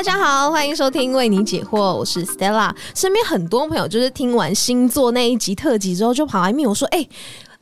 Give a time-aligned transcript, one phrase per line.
[0.00, 2.74] 大家好，欢迎收听为你解惑，我是 Stella。
[2.94, 7.06] 身边很多朋友就是听完星座那一集特辑之后，就跑来密我说：“哎、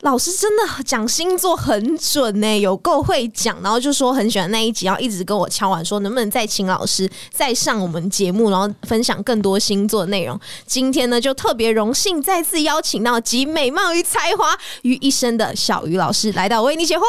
[0.03, 10.39] 老师真的讲星座很准呢、有够会讲。”然后就说很喜欢那一集，然后一直跟我敲碗说能不能再请老师再上我们节目，然后分享更多星座内容。
[10.65, 17.03] 今天呢，就特别荣幸再次邀请到集美貌与才华于一身的小鱼老师来到为你解惑。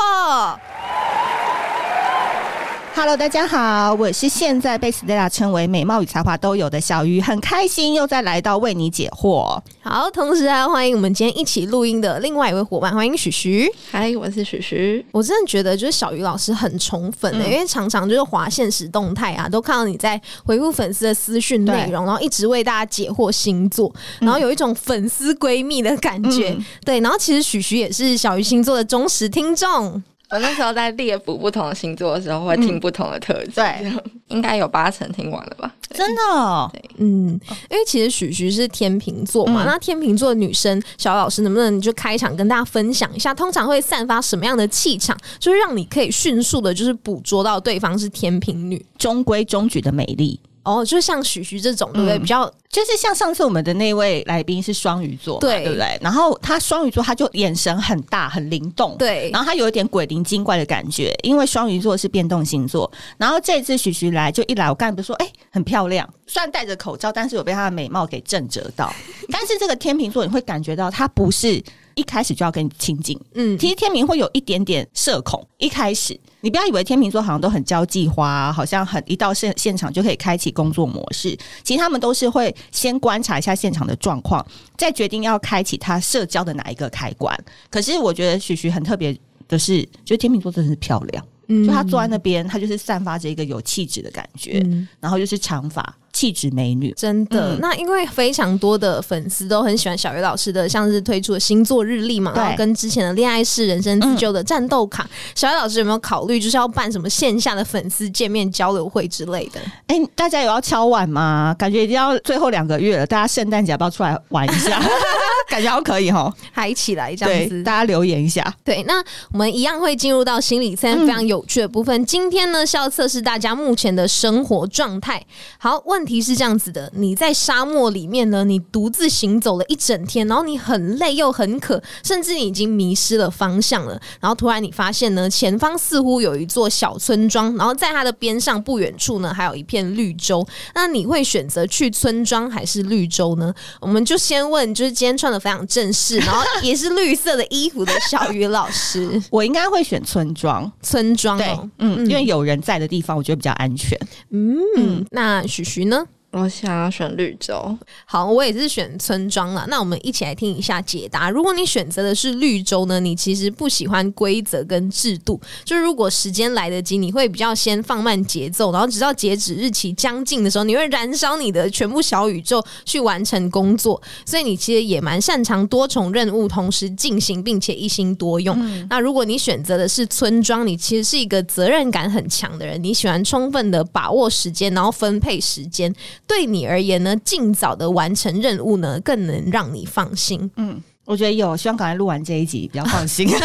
[2.92, 9.58] Hello，大家好，我是现在被 Stella 称为美貌与才华都有的小鱼，很开心又再来到为你解惑。
[9.80, 13.70] 好，同时还要欢迎我们今天一起录音的另外一位伙伴，欢迎许徐。
[13.90, 15.04] 嗨，我是许徐。
[15.12, 26.54] 我真的觉得就是小鱼老师很宠粉的、因为常常就是划现实动态啊，都看到你在回复粉丝的私讯内容，然后一直为大家解惑星座，然后有一种粉丝闺蜜的感觉。
[26.84, 30.02] 对，然后其实许徐也是小鱼星座的忠实听众。
[30.30, 33.92] 我那时候在猎捕不同的星座的时候，会听不同的特质，对，
[34.28, 35.74] 应该有八成听完了吧？
[35.92, 39.66] 真的、哦，嗯，因为其实许徐是天秤座嘛，嗯。
[39.66, 48.84] 那天秤座的女生，小老师能不能就开场跟大家分享一下，通常会散发什么样的气场，就是让你可以迅速的，就是捕捉到对方是天秤女。
[48.96, 52.18] 中规中矩的美丽，哦，就像许徐这种，对不对？
[52.18, 55.98] 嗯比较就是像上次我们的那位来宾是双鱼座嘛，对对不对？
[56.02, 62.90] 然后他双鱼座，他就眼神很大，很灵动，对然后他有一点鬼灵精怪的感觉，因为双鱼座是变动星座。
[63.16, 68.92] 然后这次许徐来就一来，我刚才不是说，哎、很漂亮，虽然戴着口罩，但是有被她的美貌给震折到。
[69.32, 71.62] 但是这个天秤座，你会感觉到他不是
[71.94, 81.36] 一开始就要跟你亲近，嗯，其实天秤会有一点点社恐，一开始你不要以为天秤座好像都很交际花，好像很一到现现场就可以开启工作模式。
[81.62, 84.44] 其实他们都是会先观察一下现场的状况，
[84.76, 87.36] 再决定要开启他社交的哪一个开关。
[87.70, 89.16] 可是我觉得许许很特别
[89.48, 96.92] 的是，就天秤座真的是漂亮，嗯就他坐在那边，他就是散发着一个有气质的感觉，嗯然后又是长发，气质美女。
[96.94, 109.60] 真的，嗯那因为非常多的粉丝都很喜欢小鱼老师的，像是推出的星座日历嘛，对然后跟之前的恋爱式人生自救的战斗卡，小鱼老师有没有考虑就是要办什么线下的粉丝见面交流会之类的？
[109.86, 111.56] 哎、大家有要敲碗吗？
[111.58, 114.78] 感觉已经要最后两个月了，大家圣诞节要不要出来玩一下？
[115.48, 116.32] 感觉好可以哈。
[116.52, 118.54] 嗨起来这样，子，大家留言一下。
[118.62, 122.04] 对，那我们一样会进入到心理测验非常有趣的部分。
[122.04, 125.24] 今天呢是要测试大家目前的生活状态。
[125.58, 134.00] 好，问题是这样子的：你在沙漠里面呢，你独自行走了一整天，然后你很累又很渴，甚至你已经迷失了方向了。
[134.18, 140.44] 然后突然你发现呢，前方似乎有一座小村庄，然后在它的边上不远处呢还有一片绿洲。
[140.74, 143.54] 那你会选择去村庄还是绿洲呢？
[143.80, 153.96] 我们就先问，就是今天穿的非常正式，然后也是绿色的衣服的小鱼老师， 我应该会选村庄，村庄对哦，，嗯，因为有人在的地方，我觉得比较安全。
[154.30, 155.99] 嗯，那许徐呢？
[156.32, 159.66] 我想要选绿洲，好，我也是选村庄了。
[159.68, 161.28] 那我们一起来听一下解答。
[161.28, 165.40] 如果你选择的是绿洲呢，你其实不喜欢规则跟制度。
[165.64, 174.00] 就是如果时间来得及，你会比较先放慢节奏，然后直到截止日期将近的时候，你会燃烧你的全部小宇宙去完成工作。
[174.24, 178.56] 所以你其实也蛮擅长多重任务同时进行，并且一心多用。
[178.88, 185.92] 那如果你选择的是村庄，你其实是一个责任感很强的人，你喜欢充分的把握时间，然后分配时间。
[186.30, 190.48] 对你而言呢，尽早的完成任务呢，更能让你放心。
[190.54, 193.28] 嗯，我觉得有，希望赶快录完这一集，比较放心。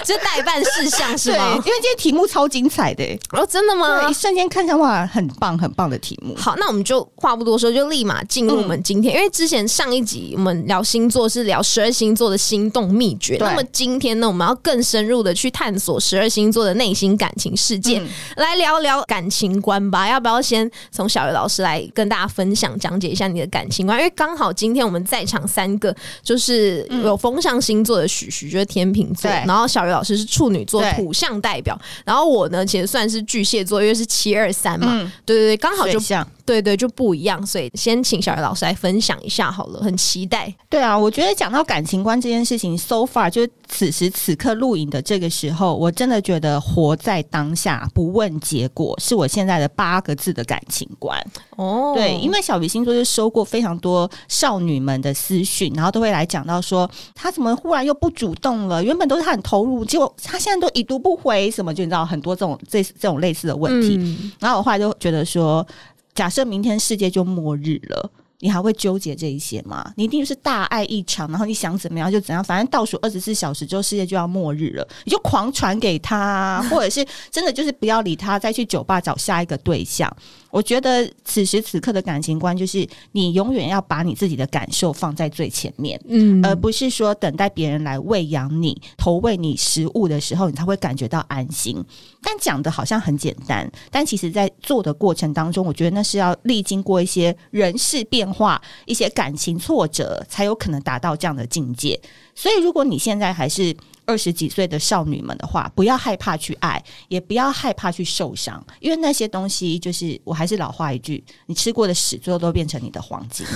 [0.04, 1.62] 这代办事项是对，因为？
[1.62, 4.12] 今天题目超精彩的、欸，哦，真的吗，一？
[4.12, 6.34] 瞬间看上哇，很棒很棒的题目。
[6.36, 9.14] 好，那我们就话不多说，就立马进入我们今天。
[9.14, 20.08] 因为之前上一集我们聊星座是聊十二星座的心动秘诀，那么今天呢，我们要更深入的去探索十二星座的内心感情世界，嗯来聊聊感情观吧。
[20.08, 23.98] 要不要先从小鱼老师来跟大家分享讲解一下你的感情观？
[23.98, 36.00] 因为刚好今天我们在场三个就是有风象星座的许许，就是天秤座，对然后小鱼老师是处女座土象代表，然后我呢其实算是巨蟹座，因为是七二三嘛，嗯，对对对，刚好就。
[36.46, 40.52] 对对就不一样，所以先请小鱼老师来分享一下好了，很期待。
[40.68, 51.16] 对啊，我觉得讲到感情观这件事情，so far 就是此时此刻录影的这个时候，我真的觉得活在当下，不问结果，是我现在的八个字的感情观。
[51.54, 58.82] 哦对，因为小鱼星座就收过非常多少女们的私讯，然后都会来讲到说，他怎么忽然又不主动了？
[58.82, 63.96] 原本都是他很投入，结果他现在都已读不回，什么就你知道很多这种这这种类似的问题。
[63.98, 65.66] 嗯然后我后来就觉得说，
[66.14, 68.10] 假设明天世界就末日了。
[68.40, 69.92] 你还会纠结这一些吗？
[69.96, 80.10] 你一定是大爱一场，然后你想怎么样就怎样，反正倒数二十四小时之后世界就要末日了，你就狂传给他， 或者是真的就是不要理他，再去酒吧找下一个对象。
[80.50, 91.76] 我觉得此时此刻的感情观就是你永远要把你自己的感受放在最前面，嗯而不是说等待别人来喂养你、投喂你食物的时候，你才会感觉到安心。
[92.22, 102.00] 但讲的好像很简单，但其实在做的过程当中，我觉得那是要历经过一些人事变化、一些感情挫折，才有可能达到这样的境界。
[102.34, 113.46] 所以，如果你现在还是二十几岁的少女们的话，不要害怕去爱，也不要害怕去受伤，因为那些东西就是我还是老话一句，你吃过的屎，最后都变成你的黄金。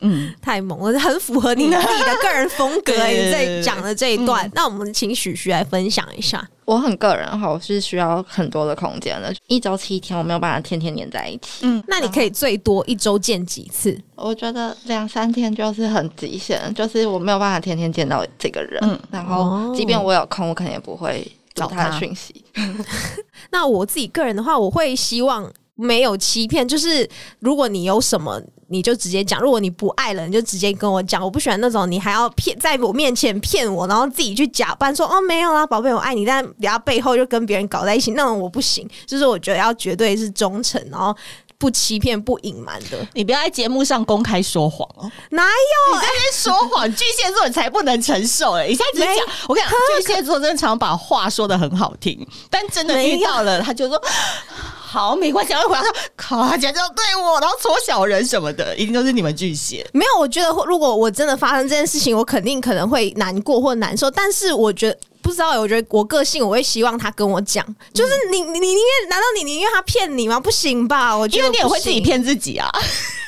[0.00, 2.92] 嗯， 太猛了，很符合你自己的个人风格。
[2.96, 6.48] 对你在讲的这一段，那我们请许徐来分享一下。
[6.70, 11.66] 我很个人哈，我是需要很多的空间的，一周七天我没有办法天天黏在一起。
[11.66, 14.00] 嗯那你可以最多一周见几次？
[14.14, 18.78] 我觉得两三天就是很极限，就是我没有办法天天见到这个人。
[18.84, 22.44] 嗯然哦后即便我有空，我可能也不会找他他的讯息。
[23.50, 31.22] 那我自己个人的话，我会希望没有欺骗，就是如果你有什么，你就直接讲；如果你不爱了，你就直接跟我讲。
[31.22, 38.88] 我不喜欢那种你还要骗在我面前骗我，然后自己去假扮说哦没有啦，宝贝我爱你，但等下背后就跟别人搞在一起，那种我不行。
[39.06, 41.16] 就是我觉得要绝对是忠诚，然后
[41.60, 43.06] 不欺骗、不隐瞒的。
[43.12, 45.12] 你不要在节目上公开说谎哦。
[45.28, 45.94] 哪有？
[45.94, 48.66] 你在那边说谎，巨蟹座你才不能承受哎！
[48.66, 54.02] 你现在只讲，我跟你讲，巨蟹座真的常把话说的很好听，但真的遇到了，他就说
[54.90, 59.86] 好没关系，然后回答说靠，他竟然这样对我，然后戳小人什么的，一定都是你们巨蟹。
[59.92, 64.10] 没有，我觉得如果我真的发生这件事情，我肯定可能会难过或难受。
[64.10, 67.64] 但是我觉得不知道，我觉得我个性我会希望他跟我讲，
[67.94, 70.38] 就是你你你宁愿难道你宁愿他骗你吗？
[70.40, 71.16] 不行吧？
[71.16, 71.70] 我觉得因为你也不。
[71.70, 72.68] 会自己骗自己啊！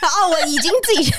[0.03, 1.09] 哦，我已经自己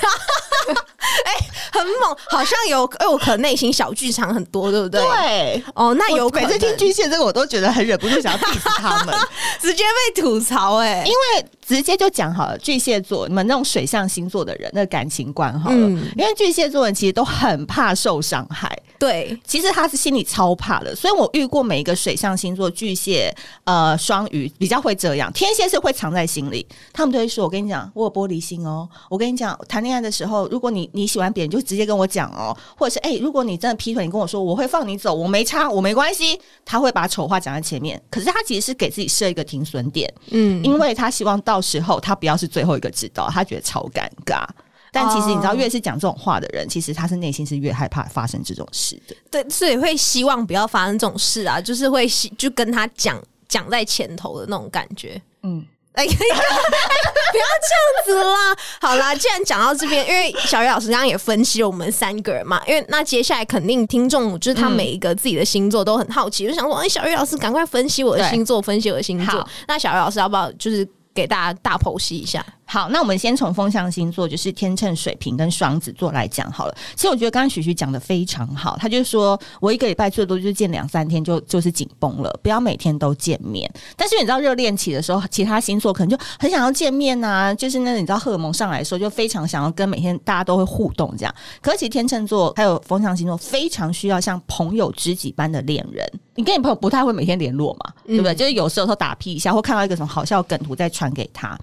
[1.24, 1.32] 哎、
[1.72, 5.00] 很猛，好像有哎，我可能内心小剧场很多，对不对？
[5.00, 9.14] 对，哦，那有可能每次听巨蟹这个，我都觉得很忍不住想要 diss 他们，
[9.60, 9.84] 直接
[10.14, 18.76] 被吐槽哎、因为直接就讲好了，巨蟹座你们那种水象星座的人，那个感情观好了，嗯因为巨蟹座人其实都很怕受伤害。
[18.96, 23.34] 对，其实他是心里超怕的，所以我遇过每一个水象星座，巨蟹、
[23.64, 28.88] 呃、双鱼比较会这样，天蝎是会藏在心里，他们都会说：“我跟你讲，我有玻璃心哦。
[29.10, 44.44] 我跟你讲，谈恋爱的时候，如果你你喜欢别人，就直接跟我讲哦，或者是哎、如果你真的劈腿，你跟我说，我会放你走，我没差，我没关系。”他会把丑话讲在前面，可是他其实是给自己设一个停损点，嗯，因为他希望到时候他不要是最后一个知道，他觉得超尴尬。
[44.92, 49.16] 但其实你知道，哦越是讲这种话的人，其实他是内心是越害怕发生这种事的。
[49.30, 55.20] 对，所以会希望不要发生这种事啊，就是会希就跟他讲讲在前头的那种感觉。
[55.42, 55.64] 嗯。
[55.94, 58.56] 哎， 不要这样子啦！
[58.80, 69.48] 好啦，既然讲到这边，因为小鱼老师刚刚也分析了我们三个人嘛，因为那接下来肯定听众就是他每一个自己的星座都很好奇，就想说，哎，小鱼老师赶快分析我的星座，分析我的星座。
[69.68, 70.84] 那小鱼老师要不要就是
[71.14, 72.44] 给大家大剖析一下？
[72.66, 76.74] 好，那我们先从风象星座，就是天秤、水瓶跟双子座来讲好了。
[76.96, 83.70] 其实我觉得刚刚许许讲的非常好，他就说我一个礼拜最多就见两三天就就是紧绷了，不要每天都见面。
[83.96, 91.34] 但是你知道热恋期的时候，其他星座可能就很想要见面呐、就是那你知道荷尔蒙上来的时候，就非常想要跟每天大家都会互动这样。
[91.60, 96.04] 可是其实天秤座还有风象星座非常需要像朋友知己般的恋人。
[96.34, 98.34] 你跟你朋友不太会每天联络嘛，对不对？
[98.34, 101.56] 就是有时候说打屁一下，或看到一个什么好笑梗图再传给他。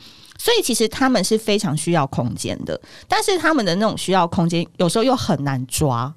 [0.43, 6.11] 所以其实他们是非常需要空间的，但是他们的那种需要空间有时候又很难抓。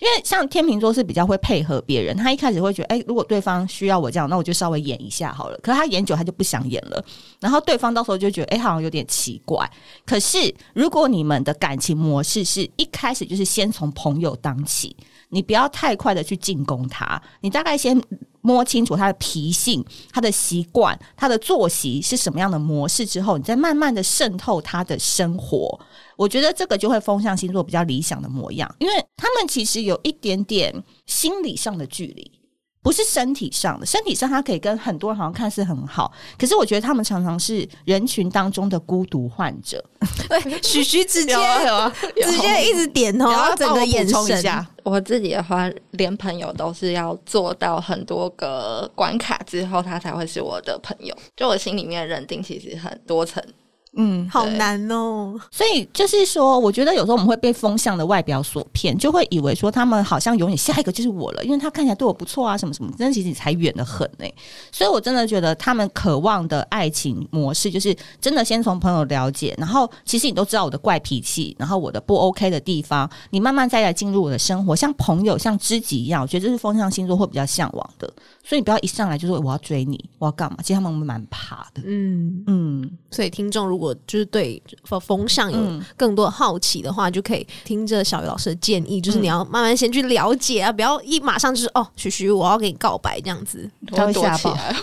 [0.00, 5.58] 因为像天秤座是比较会配合别人，他一开始会觉得，哎、如果对方需要我这样，那我就稍微演一下好了。
[5.62, 7.02] 可是他演久，他就不想演了，
[7.38, 9.70] 然后对方到时候就觉得，哎、好像有点奇怪。
[10.06, 14.96] 可是如果你们的感情模式是一开始就是先从朋友当起，
[15.28, 17.98] 你不要太快的去进攻他，你大概先
[18.42, 25.78] 摸清楚他的脾性、他的习惯、他的作息是什么样的模式之后，你再慢慢的渗透他的生活。
[26.16, 32.39] 我觉得这个就会风向星座比较理想的模样，因为他们其实有一点点心理上的距离。
[32.82, 39.84] 不是身体上的，身体上他可以跟很多人好像看似很好，可是我觉得他们常常是人群当中的孤独患者。
[40.28, 51.14] 对， 许徐直接有啊，直接一直点头，然后整个眼神充一下，我自己的话，连朋友都是要做到很多个关卡之后，他才会是我的朋友。
[51.36, 53.42] 就我心里面认定其实很多层，
[53.96, 55.34] 嗯，好难哦。
[55.50, 64.26] 所以就是说，我觉得有时候我们会被风向的外表所骗，就会以为说他们好像永远下一个就是我了，因为他看起来对我不错啊，什么什么，但其实你才远得很呢、
[64.70, 78.12] 所以我真的觉得他们渴望的爱情模式，就是真的先从朋友了解，然后其实你都知道我的怪脾气，然后我的不 OK 的地方，你慢慢再来进入我的生活，像朋友、像知己一样，我觉得这是风象星座会比较向往的。
[78.44, 80.58] 所以你不要一上来就说我要追你，我要干嘛？
[80.62, 81.82] 其实他们蛮怕的。
[81.84, 84.62] 嗯，嗯，所以听众如果就是对
[85.00, 94.74] 风向有嗯更多的好奇的话，就可以听着小鱼老师的建议，就是你要慢慢先去了解啊，不要一马上就是哦，徐徐我要给你告白这样子，他会躲吓爆起来。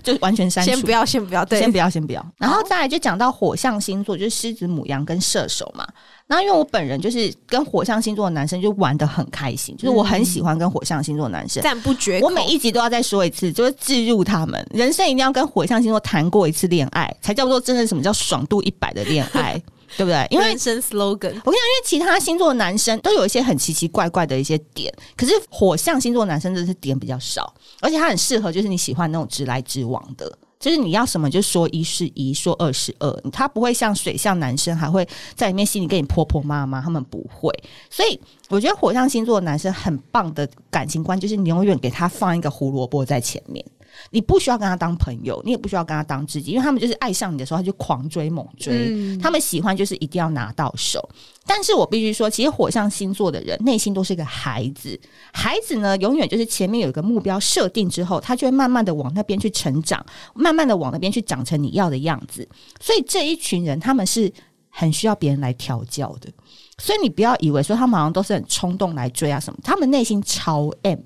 [0.02, 0.70] 就完全删除。
[0.70, 2.24] 先不要，先不要，对，先不要，先不要。
[2.38, 5.86] 然后再来就讲到火象星座，就是狮子、母羊跟射手嘛。
[6.26, 11.62] 然后因为我本人就是跟火象星座的男生就玩的很开心，就是我很喜欢跟火象星座的男生。
[11.62, 12.26] 赞不绝口。
[12.26, 19.62] 我每一集都要再说一次，就是置入他们人生一定要跟火象星座谈过一次恋爱，才叫做真的什么叫爽度一百的恋爱，
[19.98, 20.26] 对不对？
[20.30, 27.52] 因为人生 slogan，我跟你讲，因为其他星座的男生都有一些很奇奇怪怪的一些点，可是火象星座男生真的是点比较少，
[27.82, 30.38] 而且他很适合就是你喜欢那种直来直往的。
[30.58, 37.52] 就是你要什么就说一是一，说二是二，他不会像水象男生还会在里面心里跟你婆婆妈妈，他们不会。
[37.90, 38.18] 所以
[38.48, 43.64] 我觉得火象星座的男生很棒的感情观，就是你永远给他放一个胡萝卜在前面，
[44.10, 51.08] 你不需要跟他当朋友，你也不需要跟他当知己，因为他们就是爱上你的时候他就狂追猛追，嗯他们喜欢就是一定要拿到手。
[51.46, 54.98] 但是我必须说，其实火象星座的人内心都是个孩子，
[55.32, 62.48] 孩子呢永远就是前面有一个目标设定之后，他就会慢慢的往那边去成长，慢慢的往那边去长成你要的样子。
[62.80, 64.32] 所以这一群人他们是
[64.70, 66.30] 很需要别人来调教的。
[66.78, 70.98] 所以你不要以为说他们好像都是很冲动来追啊什么，他们内心超 M。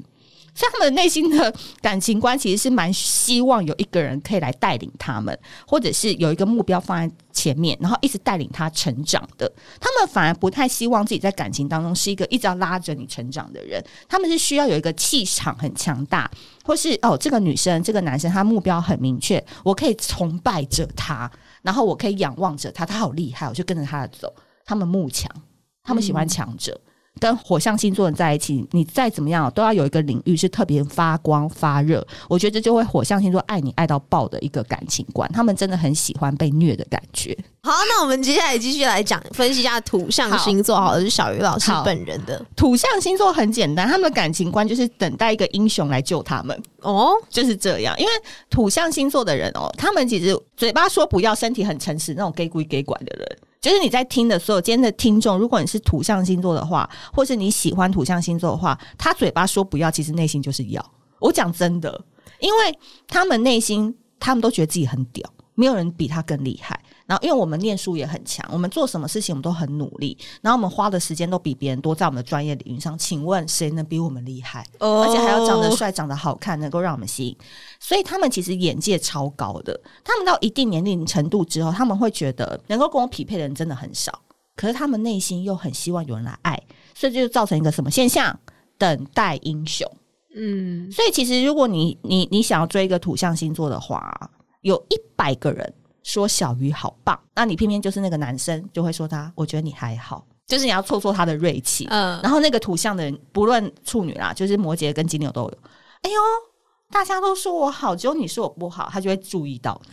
[0.59, 9.49] 所以他们内心的感情观其实是蛮希望有一个人可以来带领他们，或者是有一个目标放在前面，然后一直带领他成长的。
[9.81, 16.29] 他们反而不太希望自己在感情当中是一个一直要拉着你成长的人，他们是需要有一个气场很强大，
[16.65, 21.31] 或是哦这个女生这个男生他目标很明确，我可以崇拜着他，
[21.63, 24.35] 然后我可以仰望着他，他好厉害，我就跟着他的走。
[24.65, 25.31] 他们慕强，
[25.85, 26.79] 他们喜欢强者。
[27.19, 32.07] 跟火象星座人在一起，你再怎么样都要有一个领域是特别发光发热。
[32.29, 37.37] 我觉得这就会火象星座爱你爱到爆的一个感情观，他们真的很喜欢被虐的感觉。
[37.69, 47.95] 好，那我们接下来继续来讲分析一下土象星座，好了，是小鱼老师本人的土象星座很简单，他们的感情观就是等待一个英雄来救他们，哦，就是这样。
[47.99, 48.11] 因为
[48.49, 53.39] 土象星座的人哦，他们其实嘴巴说不要，身体很诚实，那种 gay 归 gay 拐的人。
[53.61, 60.83] 就是你在听的所有今天的听众，如果你是土象星座的话，或是你喜欢土象星座的话，他嘴巴说不要，其实内心就是要。
[61.19, 62.03] 我讲真的，
[62.41, 66.81] 因为他们内心他们都觉得自己很屌，没有人比他更厉害。
[67.09, 72.99] 然后，因为我们念书也很强，我们做什么事情我们都很努力，然后我们花的时间都比别人多，在我们的专业领域上。
[72.99, 74.63] 请问谁能比我们厉害？
[74.79, 77.35] 哦而且还要长得帅、长得好看，能够让我们吸引。
[77.81, 79.81] 所以他们其实眼界超高的。
[80.05, 84.21] 他们到一定年龄程度之后，他们会觉得能够跟我匹配的人真的很少。
[84.55, 86.63] 可是他们内心又很希望有人来爱，
[86.95, 88.39] 所以这就造成一个什么现象？
[88.77, 89.91] 等待英雄。
[90.35, 95.73] 嗯，所以其实如果你你你想要追一个土象星座的话，有一百个人
[96.09, 101.87] 说小鱼好棒，那你偏偏就是那个男生就会说他，我觉得你还好，就是你要挫挫他的锐气。
[101.91, 105.59] 嗯，然后那个土象的人，不论处女啦，就是摩羯跟金牛都有。
[106.01, 106.17] 哎呦，
[106.91, 109.79] 大家都说我好，只有你说我不好，他就会注意到。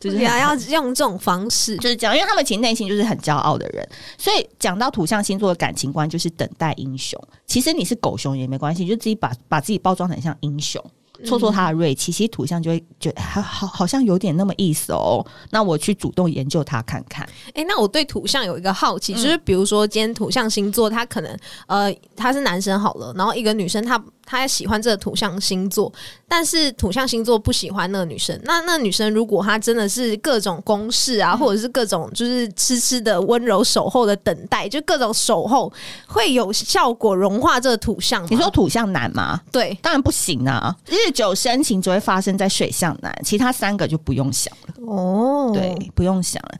[0.00, 7.20] 就是要用这种方式， 就是讲，因为他们其实内心就是很骄傲的人，所以讲到土象星座的感情观，就是等待英雄。
[7.46, 10.80] 其实你是狗熊也没关系，就自己把把自己包装得很像英雄，
[11.24, 12.12] 挫挫他的锐气。
[12.12, 15.24] 其实土象就会觉得好好好像有点那么意思哦。
[15.50, 17.28] 那我去主动研究他看看。
[17.54, 25.90] 哎、那我对土象有一个好奇，嗯就是比如说今天土象星座，他可能呃他是男生好了，然后一个女生她她喜欢这个土象星座，
[26.28, 28.38] 但是土象星座不喜欢那个女生。
[28.44, 35.72] 那那女生如果她真的是各种攻势啊，或者是各种就是痴痴的温柔守候的等待，就各种守候，
[36.06, 38.26] 会有效果融化这个土象？
[38.30, 39.40] 你说土象男吗？
[39.50, 40.76] 对，当然不行啊！
[40.86, 44.74] 日久生情只会发生在水象男，其他三个就不用想了。
[44.86, 46.58] 哦，对，，不用想了。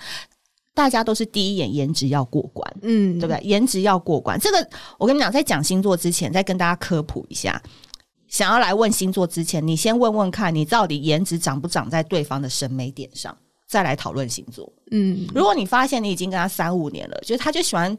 [0.79, 3.41] 大家都是第一眼颜值要过关，嗯，对不对？
[3.43, 7.61] 颜值要过关，这个我跟你讲，在讲星座之前，再跟大家科普一下。
[8.29, 14.73] 想要来问星座之前，你先问问看你到底颜值长不长在对方的审美点上，再来讨论星座。
[14.93, 17.99] 嗯，如果你发现你已经跟他三五年了，就是他就喜欢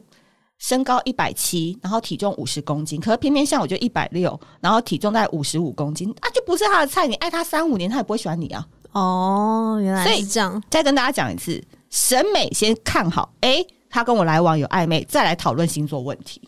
[0.56, 7.06] 身高一百七，然后体重五十公斤，可是偏偏像我就一百六，然后体重在五十五公斤，啊，就不是他的菜。
[7.06, 8.66] 你爱他三五年，他也不会喜欢你啊。
[8.92, 10.62] 哦，原来所以是这样。
[10.70, 16.40] 再跟大家讲一次，审美先看好，诶，他跟我来往有暧昧，再来讨论星座问题。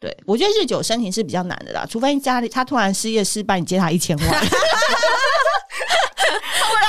[0.00, 4.28] 对我觉得日久生情是比较难的啦，除非家里他突然失业失败，你借他一千万，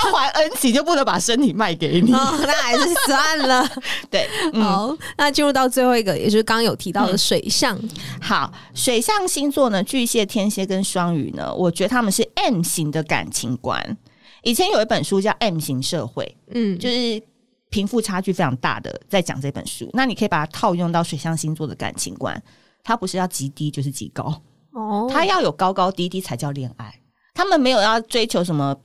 [0.02, 2.14] 他为了还恩情就不能把身体卖给你。
[2.14, 3.70] 哦，那还是算了。
[4.10, 7.78] 对，嗯，好，那进入到最后一个，也就是刚刚有提到的水象。
[8.22, 13.98] 好，水象星座呢，巨蟹、天蝎跟双鱼呢，我觉得他们是 M 型的感情观。
[14.44, 16.24] 以前有一本书叫《M 型社会》，
[16.56, 17.22] 嗯，就是
[17.72, 19.90] 贫富差距非常大的，在讲这本书。
[19.94, 22.40] 那你可以把它套用到水象星座的感情观，
[22.84, 24.40] 它不是要极低就是极高，
[24.74, 26.94] 哦，它要有高高低低才叫恋爱。
[27.34, 28.76] 他们没有要追求什么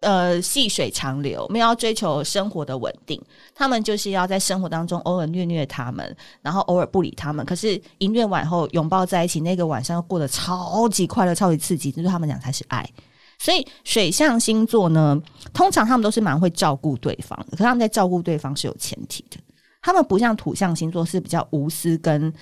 [0.00, 3.22] 呃细水长流，没有要追求生活的稳定，
[3.54, 7.46] 他们就是要在生活当中偶尔虐虐他们，然后偶尔不理他们。
[7.46, 12.84] 可是一虐完后拥抱在一起，那个晚上又过得超级快乐、超级刺激，就是他们俩才是爱。
[13.38, 15.20] 所以水象星座呢，
[15.54, 19.38] 通常他们都是蛮会照顾对方的，可他们在照顾对方是有前提的。
[19.80, 22.32] 他们不像土象星座是比较无私跟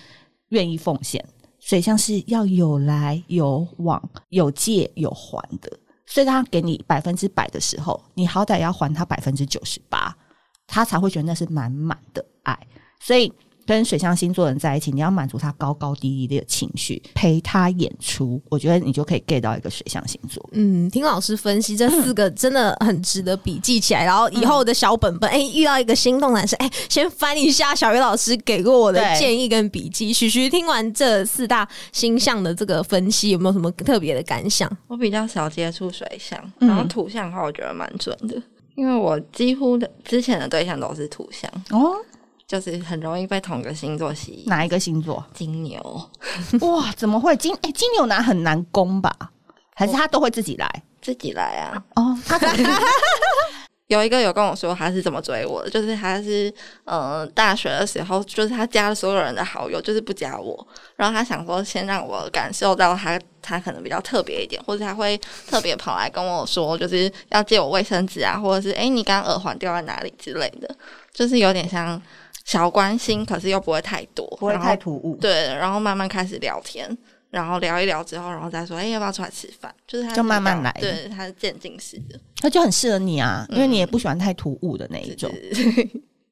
[0.49, 1.25] 愿意奉献，
[1.61, 5.71] 水象是要有来有往、有借有还的。
[6.07, 10.17] 所以他给你百分之百的时候，你好歹要还他百分之九十八，
[10.67, 12.59] 他才会觉得那是满满的爱。
[13.00, 13.31] 所以
[13.67, 20.49] 跟水象星座的人在一起，你要满足他高高低低的情绪，陪他演出，我觉得你就可以 get 到一个水象星座。
[20.53, 30.13] 嗯，听老师分析这 四个真的很值得笔记起来，然后以后的小本本，哎、遇到一个心动男生，哎、先翻一下小鱼老师给过我的建议跟笔记。
[30.13, 34.71] 徐徐听完这四大星象的这个分析，有没有什么特别的感想？
[34.87, 38.41] 我比较少接触水象，嗯然后土象的话，我觉得蛮准的，
[38.77, 41.97] 因为我几乎的之前的对象都是土象，哦，
[42.47, 44.45] 就是很容易被同个星座吸引。
[44.47, 45.25] 哪一个星座？
[45.35, 46.11] 金牛，
[46.61, 47.55] 哇，怎么会金？
[47.62, 49.12] 哎、金牛男很难攻吧？
[49.75, 50.83] 还是他都会自己来？
[51.03, 51.83] 自己来啊！
[51.95, 52.67] 哦，他可能
[53.88, 56.53] 有一个有跟我说他是怎么追我的，就是他是
[56.85, 60.67] 呃大学的时候，就是他加了所有人的好友，就是不加我。
[60.97, 70.75] 然后他想说先让我感受到他他可能比较特别一点，或者他会特别跑来跟我说，就是要借我卫生纸啊，或者是诶你刚刚耳环掉在哪里之类的，
[71.12, 72.00] 就是有点像
[72.47, 75.19] 小关心，可是又不会太多，不会太突兀。
[75.21, 76.97] 对，然后慢慢开始聊天。
[77.29, 79.75] 然后聊一聊之后，然后再说，哎，要不要出来吃饭？
[79.87, 85.31] 就是他就慢慢来对，他是渐进式的那就很适合你啊，因为你也不喜欢太突兀的那一种。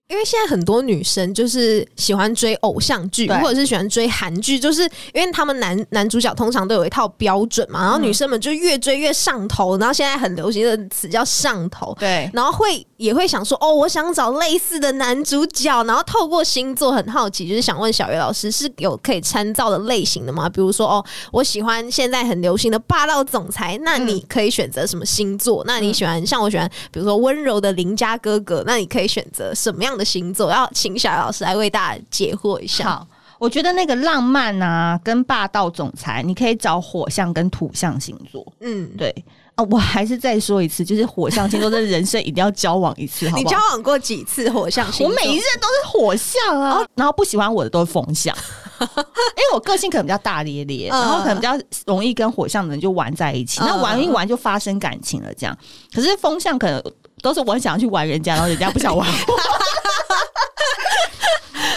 [0.09, 4.83] 因为现在很多女生就是喜欢追偶像剧，或者是喜欢追韩剧，就是
[5.15, 11.97] 因为他们男男主角通常都有一套标准嘛，然后女生们就越追越上头，然后现在很流行的词叫上头。
[11.99, 20.51] 对，然后会也会想说，哦，我想找类似的男主角，然后透过星座很好奇，就是想问小月老师是有可以参照的类型的吗？
[20.51, 25.65] 比如说，哦，我喜欢现在很流行的霸道总裁，那你可以选择什么星座？
[25.67, 30.51] 那你喜欢像我喜欢，比如说温柔的邻家哥哥，那你可以选择什么样的星座？
[30.51, 32.85] 要请小月老师来为大家解惑一下。
[32.85, 33.07] 好，
[33.39, 38.47] 我觉得那个浪漫啊，跟霸道总裁，你可以找火象跟土象星座。
[38.61, 39.15] 嗯，对
[39.55, 43.43] 啊，我还是再说一次，就是火象星座，这人生一定要交往一次，好不好？
[43.43, 45.09] 你交往过几次火象星座？
[45.09, 48.37] 我每一任都是火象啊，然后不喜欢我的都是风象，
[48.81, 55.57] 因为我个性可能比较大咧咧，嗯然后可能比较容易跟火象的人就玩在一起，嗯那玩一玩就发生感情了，这样。
[55.95, 56.83] 可是风象可能
[57.25, 59.15] 都是我很想要去玩人家，然后人家不想玩我。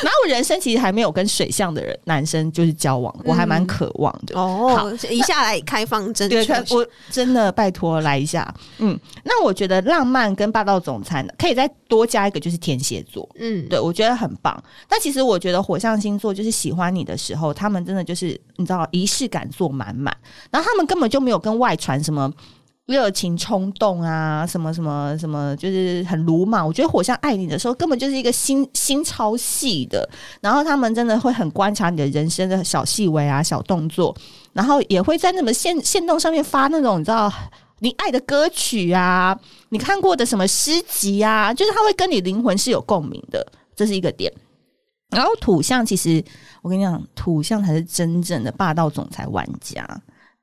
[0.04, 4.40] 然后我人生其实还没有跟水象的人男生就是交往，我还蛮渴望的。
[4.40, 14.62] 哦，一下来开放真的， 我真的拜托来一下，嗯，那我觉得浪漫跟霸道总裁呢可以再多加一个，就是天蝎座，嗯，对我觉得很棒。
[14.88, 20.16] 但其实我觉得火象星座就是喜欢你的时候，他们真的就是你知道仪式感做满满，
[20.52, 22.32] 然后他们根本就没有跟外传什么。
[22.88, 26.66] 热情冲动啊，什么什么什么，就是很鲁莽。
[26.66, 34.16] 我觉得火象爱你的时候，根本就是一个心心超细的，然后他们真的会很观察你的人生的小细微啊、小动作，
[34.54, 37.32] 然后也会在那么线线动上面发那种你知道
[37.80, 43.46] 你爱的歌曲啊，你看过的什么诗集啊，就是他会跟你灵魂是有共鸣的，
[43.76, 44.32] 这是一个点。
[45.10, 46.24] 然后土象其实
[46.62, 49.86] 我跟你讲，土象才是真正的霸道总裁玩家。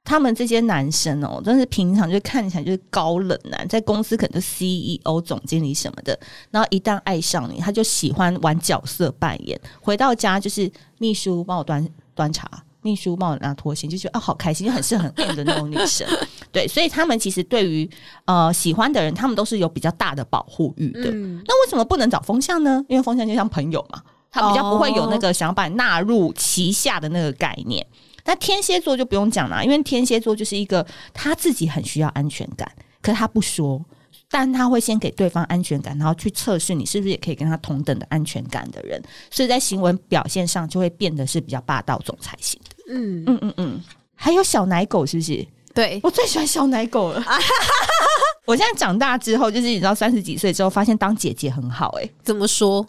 [0.04, 6.18] 他们这些男生哦，真是平常就看起来就是高冷男，在公司可能就 CEO、总经理什么的，
[6.50, 9.58] 然后一旦爱上你，他就喜欢玩角色扮演。
[9.80, 12.46] 回到家就是秘书帮我端端茶，
[12.82, 16.06] 秘书帮我拿拖鞋，就觉得啊好开心，就很是很 M 的那种女生。
[16.52, 17.88] 对，所以他们其实对于
[18.26, 21.10] 呃喜欢的人，他们都是有比较大的保护欲的。
[21.10, 22.84] 嗯那为什么不能找风向呢？
[22.90, 27.86] 因为风向就像朋友嘛，他比较不会有那个想要把你纳入旗下的那个概念。
[28.24, 32.70] 那天蝎座就不用讲了，因为天蝎座就是一个他自己很需要安全感，
[33.02, 33.84] 可是他不说，
[34.30, 42.76] 但他会先给对方安全感，然后去测试你是不是也可以跟他同等的安全感的人，所以在行为表现上就会变得是比较霸道总裁型的。
[42.88, 43.82] 嗯，嗯嗯嗯，
[44.14, 45.46] 还有小奶狗是不是？
[45.74, 47.22] 对，我最喜欢小奶狗了。
[48.46, 52.87] 我现在长大之后，就是你知道三十几岁之后，发现当姐姐很好哎、怎么说？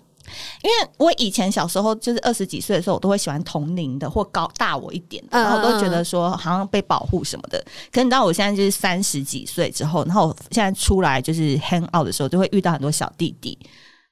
[0.64, 7.64] 因为我以前小时候就是二十几岁的时候，我都会喜欢同龄的或高大我一点的，嗯然后都觉得说好像被保护什么的。
[7.92, 13.58] 可你知道我现在就是三十几岁之后，然后我现在出来就是 hang out 的时候，就会遇到很多小弟弟，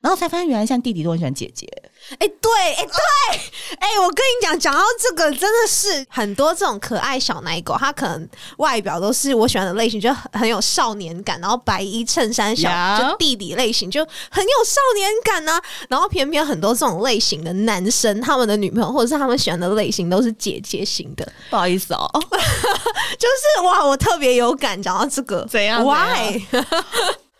[0.03, 1.65] 然后才发现原来像弟弟都很喜欢姐姐。
[2.19, 3.39] 哎、对，哎、对，
[3.79, 22.09] 哎、我跟你讲，讲到这个，真的是很多这种可爱小奶狗，它可能外表都是我喜欢的类型，就很很有少年感，然后白衣衬衫小呀就弟弟类型，就很有少年感呢、然后偏偏很多这种类型的男生，他们的女朋友或者是他们喜欢的类型都是姐姐型的，不好意思哦，
[23.17, 24.73] 就是哇，我特别有感。
[24.83, 26.41] 讲到这个，怎样？Why？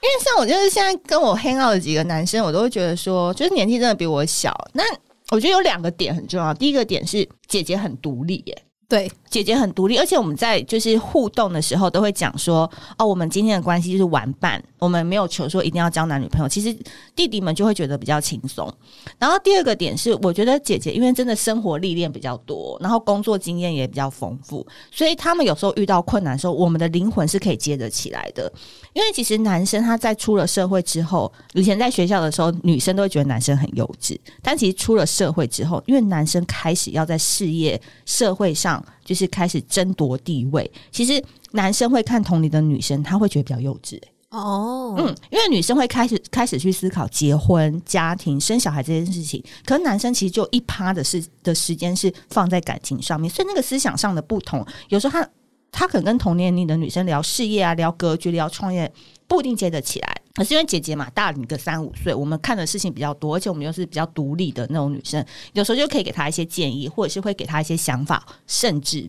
[0.04, 4.54] 因为像我就是现在跟我 hang out 的几个男生，我都会觉得说，就是年纪真的比我小。
[4.74, 4.84] 那
[5.32, 8.64] 我觉得有两个点很重要，第一个点是姐姐很独立耶。
[8.94, 16.48] 对，姐姐很独立，而且我们在就是互动的时候都会讲说，哦，我们今天的关系就是玩伴，我们没有求说一定要交男女朋友。
[16.48, 16.72] 其实
[17.16, 18.72] 弟弟们就会觉得比较轻松。
[19.18, 28.54] 然后第二个点是，我觉得姐姐因为真的生活历练比较多，然后工作经验也比较丰富，所以他们有时候遇到困难的时候，我们的灵魂是可以接得起来的。
[28.94, 55.30] 因为其实男生他在出了社会之后，以前在学校的时候，女生都会觉得男生很幼稚，但其实出了社会之后，因为男生开始要在事业、社会上就是开始争夺地位，其实男生会看同龄的女生，他会觉得比较幼稚、欸哦，嗯，因为女生会开始开始去思考结婚、家庭、生小孩这件事情，可是男生其实就一趴的事的时间是放在感情上面，所以那个思想上的不同，有时候他
[55.72, 58.92] 他可能跟同年龄的女生聊事业啊、聊格局、聊创业，
[59.28, 60.22] 不一定接得起来。
[60.36, 69.08] 可是因为姐姐嘛，大你个三五岁，我们看的事情比较多，而且我们又是比较独立的那种女生，有时候就可以给她一些建议，或者是会给她一些想法，甚至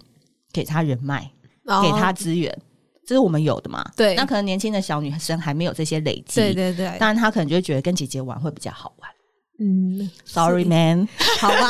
[0.53, 1.31] 给她人脉。
[1.67, 2.55] 哦给她资源，
[3.07, 3.83] 这是我们有的嘛？
[3.97, 9.11] 对那可能年轻的小女生还没有这些累积，对对对，当然她可能就会觉得跟姐姐玩会比较好玩。
[9.59, 11.09] 嗯，Sorry man，
[11.41, 11.69] 好吧，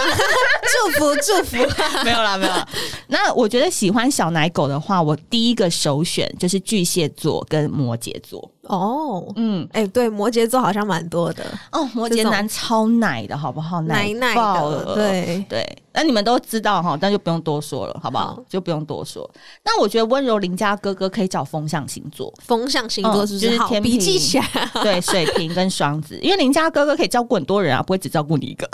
[0.72, 1.56] 祝 福祝福。
[2.04, 2.66] 没有啦，没有啦。
[3.08, 8.50] 那我觉得喜欢小奶狗的话，我第一个首选就是巨蟹座跟摩羯座。
[8.62, 13.82] 哦，嗯，哎、对，摩羯座好像蛮多的，哦，摩羯男超奶的好不好？
[13.82, 18.34] 奶奶的，爆了，对，对，那你们都知道哈，那就不用多说了，好不好？
[18.34, 19.30] 好就不用多说。
[19.64, 24.70] 那我觉得温柔邻家哥哥可以找风象星座，风象星座嗯是就是是天笔记平起来？
[24.82, 28.68] 对，水瓶跟双子，因为邻家哥哥可以照顾很多人啊，不会只照顾你一个。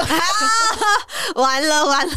[1.36, 2.14] 完了完了，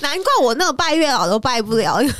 [0.00, 2.14] 难怪我那个拜月老都拜不了，因为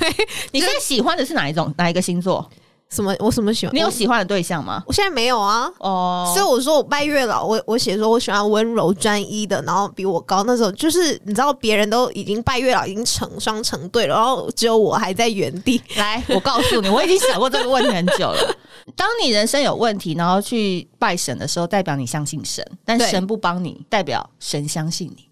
[0.50, 1.72] 你最喜欢的是哪一种？
[1.78, 2.50] 哪一个星座？
[2.88, 3.74] 什么我什么喜欢？
[3.74, 4.82] 你有喜欢的对象吗？
[4.86, 5.68] 我现在没有啊。
[5.80, 15.82] 哦，所以我说我拜月老，我我写说我喜欢温柔专一的，然后比我高那种，就是你知道别人都已经拜月老已经成双成对了，然后只有我还在原地。
[15.96, 18.56] 来，我告诉你，我已经想过这个问题很久了。
[18.94, 25.28] 当你人生有问题，然后去拜神的时候，代表你相信神，但神不帮你，代表神相信你。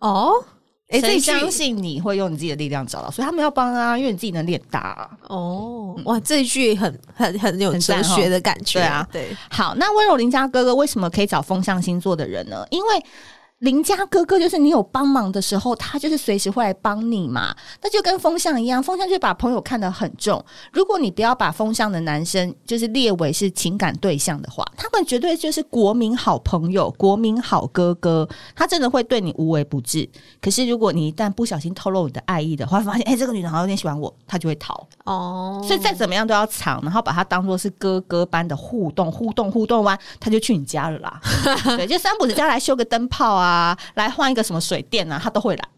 [0.00, 0.34] 哦，
[0.94, 5.10] 哎、这神一句相信你会用你自己的力量找到，所以他们要帮啊，因为你自己能练大、啊。
[5.28, 8.78] 哦，哇，这一句很很很有哲学的感觉。
[8.78, 12.64] 对啊对，好，那温柔邻家哥哥为什么可以找风象星座的人呢？
[12.70, 13.04] 因为
[13.64, 17.56] 邻家哥哥就是你有帮忙的时候，他就是随时会来帮你嘛。
[17.82, 20.44] 那就跟风向一样，风向就把朋友看得很重。
[20.70, 30.06] 如果你不要把风向的男生就是列为是情感对象的话，他们绝对就是国民好朋友、国民好哥哥，他真的会对你无微不至。
[30.42, 34.86] 可是如果你一旦不小心透露你的爱意的话，发现哎、这个女人好像有点喜欢我，他就会逃。
[35.04, 41.20] 哦，所以再怎么样都要藏，然后把他当做是哥哥般的互动，互动互动完，他就去你家了啦。
[41.78, 43.53] 对，就三浦子家来修个灯泡啊，
[43.94, 45.68] 来换一个什么水电啊，他都会来，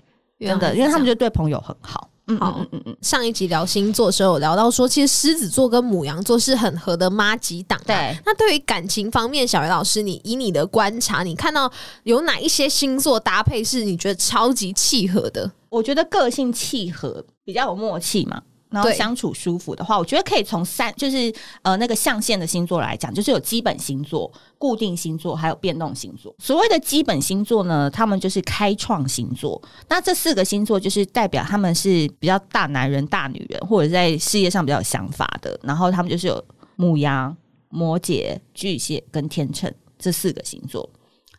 [0.40, 2.10] 真的，因为他们就对朋友很好。
[2.28, 7.86] 嗯好嗯嗯嗯嗯，上一集聊星座的时候有聊到说，其实狮子座跟母羊座是很合的妈吉档、啊。
[7.86, 8.18] 对。
[8.26, 11.70] 那对于感情方面，小鱼老师，你以你的观察，你看到
[12.02, 15.48] 有哪一些星座搭配是你觉得超级契合的？
[15.68, 18.42] 我觉得个性契合，比较有默契嘛。
[18.68, 26.34] 然后相处舒服的话，我觉得可以从三，就是呃那个象限的星座来讲，就是有基本星座、固定星座，还有变动星座。
[26.38, 29.62] 所谓的基本星座呢，他们就是开创星座。
[29.88, 35.58] 那这四个星座就是代表他们是比较大男人、大女人，或者在事业上比较有想法的。
[35.62, 37.34] 然后他们就是有母羊、
[37.68, 40.90] 摩羯、巨蟹跟天秤这四个星座。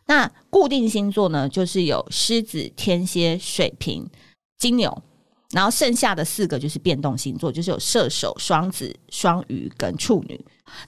[0.06, 4.08] 那固定星座呢，就是有狮子、天蝎、水瓶、
[4.56, 5.02] 金牛。
[5.52, 10.38] 然后剩下的四个就是变动星座，就是有射手、双子、双鱼跟处女。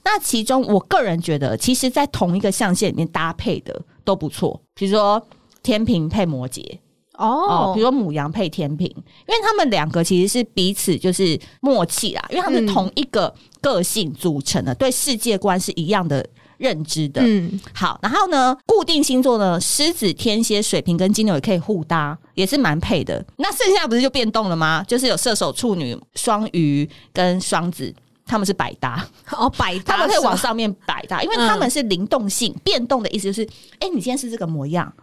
[0.03, 4.61] 那其中，我个人觉得，其实，在同一个象限里面搭配的都不错。
[4.75, 5.25] 比如说
[5.63, 6.77] 天平配摩羯，
[7.17, 16.23] 哦，比如说母羊配天平，因为他们两个其实是彼此就是默契啦，因为他们是同一个个性组成的，对世界观是一样的。
[16.61, 23.25] 认知的，嗯，好，然后呢，固定星座呢，狮子、天蝎、水瓶跟金牛也可以互搭，也是蛮配的。
[23.37, 24.85] 那剩下不是就变动了吗？
[24.87, 27.91] 就是有射手、处女、双鱼跟双子，
[28.27, 33.43] 他们是百搭哦，百搭，他们可以往上面百搭，因为他们是灵动性变动的意思，就是，
[33.79, 34.93] 哎，你今天是这个模样。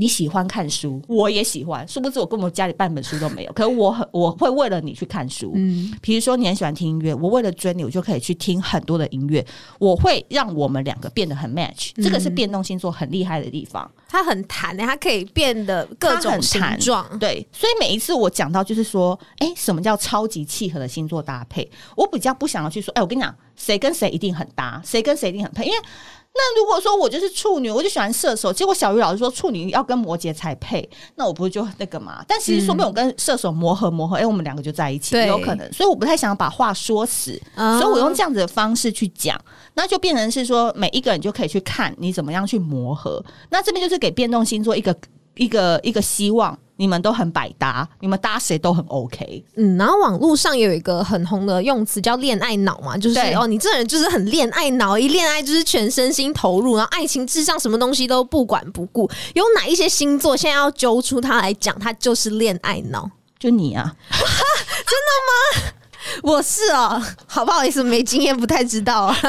[0.00, 1.86] 你喜欢看书，我也喜欢。
[1.88, 3.50] 殊不知我根本家里半本书都没有。
[3.58, 5.50] 可是我很我会为了你去看书。
[5.56, 9.44] 嗯，比如说你很喜欢听音乐，我为了追你，我就可以去听很多的音乐。
[9.80, 11.90] 我会让我们两个变得很 match。
[11.96, 17.18] 这个是变动星座很厉害的地方，它很弹，它可以变得各种形状。
[17.18, 21.68] 对，所以每一次我讲到就是说，哎，什么叫超级契合的星座搭配？
[21.96, 25.78] 我比较不想要去说，哎，我跟你讲，谁跟谁一定很搭，谁跟谁一定很配，因为。
[26.34, 32.24] 那如果说我就是处女，我就喜欢射手，结果小鱼老师说处女要跟摩羯才配，那我不是就那个嘛？
[32.28, 35.72] 但其实说不定我跟射手磨合磨合，哎，我们两个就在一起，有可能。
[35.72, 39.36] 所以我不太想把话说死，所以我用这样子的方式去讲，
[39.74, 43.24] 那就变成是说每一个人就可以去看你怎么样去磨合。
[43.50, 44.96] 那这边就是给变动星座一个
[45.34, 46.56] 一个一个希望。
[46.78, 49.44] 你们都很百搭，你们搭谁都很 OK。
[49.56, 59.10] 嗯，然后网络上也有一个很红的用词叫“恋爱脑”嘛，就是哦，你这人就是很恋爱脑，一恋爱就是全身心投入，然后爱情至上，什么东西都不管不顾。
[59.34, 63.10] 有哪一些星座现在要揪出他来讲，他就是恋爱脑？
[63.40, 63.96] 就你啊？
[64.10, 65.10] 真的
[65.66, 65.72] 吗？
[66.22, 69.14] 我是哦，好不好意思，没经验，不太知道。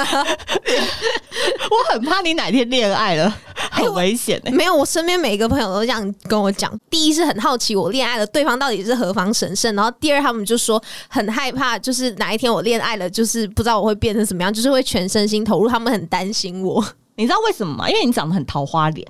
[1.69, 3.35] 我很怕你哪天恋爱了，
[3.79, 6.71] 很危险没有，我身边每一个朋友都这样跟我讲。
[6.89, 9.75] 第一是很好奇我恋爱了，对方到底是何方神圣。
[9.75, 15.69] 然后第二，他们就说很害怕，就是哪一天我恋爱了，就是不知道我会变成什么样，就是会全身心投入。
[15.69, 16.85] 他们很担心我。
[17.15, 17.89] 你知道为什么吗？
[17.89, 19.05] 因为你长得很桃花脸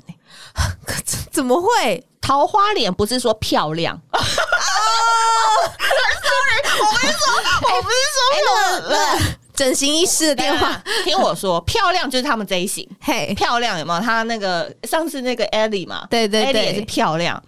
[1.31, 2.03] 怎么会？
[2.21, 3.99] 桃花脸不是说漂亮。
[6.79, 8.89] 我不是说，我不是说了
[9.59, 10.81] 整形医师的电话。
[11.03, 12.87] 听我说， 漂亮就是他们这一型。
[13.01, 13.99] 嘿，漂亮有没有？
[13.99, 17.41] 他那个上次那个 Ellie 嘛，对对对，也是漂亮。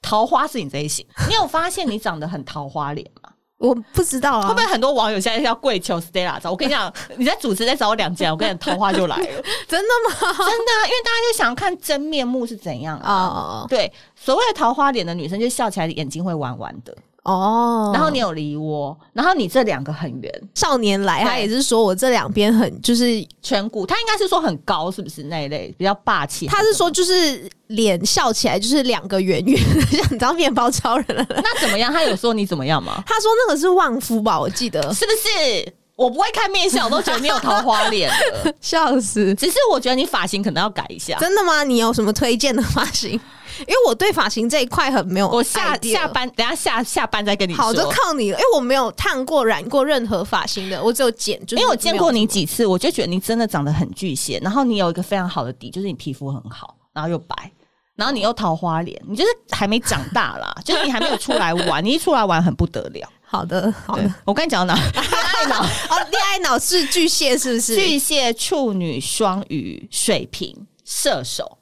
[0.00, 1.06] 桃花是你这一型。
[1.28, 3.30] 你有发现你长得很桃花脸吗？
[3.58, 4.48] 我不知道啊。
[4.48, 6.50] 会不会很多网友现在要跪求 Stella 找？
[6.50, 9.24] 我跟你讲，你在主持再找我两件，我跟你讲桃花就来了。
[9.68, 10.14] 真的吗？
[10.20, 13.66] 真的，因为大家就想看真面目是怎样啊。
[13.68, 16.96] 对，所谓的桃花脸的女生，就笑起来眼睛会弯弯的。
[17.28, 20.32] 哦，然后你有梨窝，然后你这两个很圆。
[20.54, 23.04] 少年来，他也是说我这两边很就是
[23.42, 26.46] 颧骨，他应该是说很高，是不是那一类比较霸气？
[26.46, 31.26] 他是说就是脸笑起来就是两个圆圆的，像你知道面包超人了。
[31.36, 31.92] 那怎么样？
[31.92, 33.02] 他有说你怎么样吗？
[33.06, 35.72] 他说那个是旺夫吧，我记得是不是？
[35.98, 38.08] 我不会看面相，我都觉得你有桃花脸
[38.62, 39.34] 笑死！
[39.34, 41.18] 只是我觉得你发型可能要改一下。
[41.18, 41.64] 真的吗？
[41.64, 43.10] 你有什么推荐的发型？
[43.62, 47.64] 因为我对发型这一块很没有，我下下班等下下下班再跟你说。
[47.64, 51.44] 好，就靠你了，因为我没有烫过、染过任何发型的，我只有剪。
[51.44, 57.50] 就因为我见过你几次，我就觉得你真的长得很巨蟹，然后你有一个非常好的底，就是你皮肤很好，然后又白，
[57.98, 63.12] 然后你又桃花脸，你就是还没长大啦， 就是你还没有出来玩，你一出来玩很不得了。
[63.22, 64.80] 好的，好的，我跟你讲到哪？
[64.80, 67.74] 恋爱脑 哦，恋爱脑是巨蟹，是不是？
[67.74, 71.58] 巨蟹、处女、双鱼、水瓶、射手，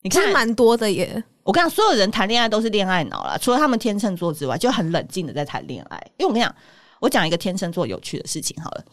[0.00, 1.22] 你看蛮多的耶。
[1.42, 6.02] 我跟你讲，所有人谈恋爱都是恋爱脑啦，除了他们天秤座之外，就很冷静的在谈恋爱。
[6.16, 6.56] 因为我跟你讲，
[6.98, 8.84] 我讲一个天秤座有趣的事情好了。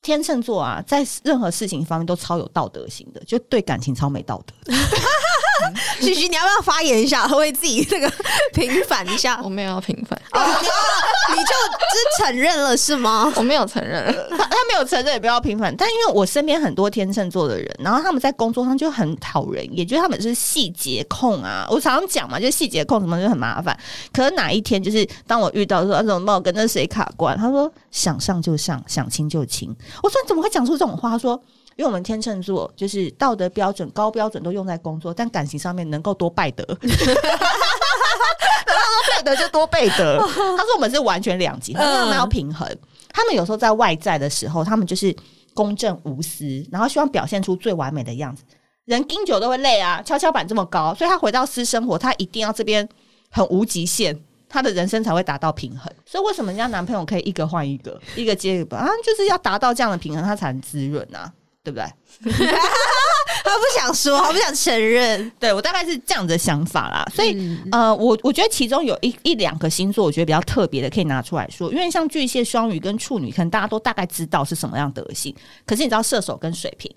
[0.00, 4.54] 天秤座啊，在任何事情方面都超有道德心的，就对感情超没道德。
[6.00, 8.10] 徐徐，你要不要发言一下，为自己这个
[8.52, 9.40] 平反一下？
[9.44, 13.32] 我没有要平反，你就只承认了是吗？
[13.36, 15.74] 我没有承认，他他没有承认也不要平反。
[15.76, 21.66] 但因为我身边很多天秤座的人，然后他们在工作上就很讨人厌，觉得他们是细节控啊。
[21.70, 23.78] 我常常讲嘛，就细节控什么就很麻烦。
[24.12, 27.36] 可是哪一天，就是当我遇到说怎么办，我跟那谁卡关？
[27.36, 29.74] 他说想上就上，想亲就亲。
[30.02, 31.10] 我说你怎么会讲出这种话？
[31.10, 31.40] 他说。
[31.78, 36.98] 因为我们天秤座就是道德标准高标准都用在工作，但感情上面能够多拜德， 他说
[39.12, 40.18] 拜德就多背德。
[40.58, 42.68] 他说我们是完全两极，他们要平衡。
[43.10, 45.14] 他们有时候在外在的时候，他们就是
[45.54, 48.42] 公正无私，然后希望表现出最完美的样子。
[48.86, 52.88] 人盯久都会累啊，跷跷板这么高，所以他回到私生活，他一定要这边
[53.30, 55.92] 很无极限，他的人生才会达到平衡。
[56.04, 58.88] 所以为什么人家男朋友可以一个换一个，一个接一个啊？
[59.04, 61.32] 就是要达到这样的平衡，他才能滋润啊。
[61.64, 61.84] 对不对？
[63.44, 65.30] 他不想说， 他不想承认。
[65.38, 67.06] 对我大概是这样的想法啦。
[67.14, 71.70] 所以，嗯呃，我我觉得其中有一一两个星座，我觉得比较特别的，可以拿出来说。
[71.72, 75.34] 因为像巨蟹、双鱼跟处女，可能大家都大概知道是什么样德性。
[75.66, 76.94] 可是你知道射手跟水瓶、